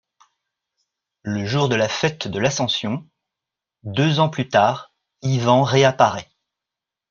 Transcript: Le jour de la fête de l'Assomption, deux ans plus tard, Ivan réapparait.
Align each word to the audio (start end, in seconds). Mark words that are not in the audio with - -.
Le 1.21 1.45
jour 1.45 1.69
de 1.69 1.75
la 1.75 1.87
fête 1.87 2.27
de 2.27 2.39
l'Assomption, 2.39 3.07
deux 3.83 4.19
ans 4.19 4.29
plus 4.31 4.49
tard, 4.49 4.95
Ivan 5.21 5.61
réapparait. 5.61 6.31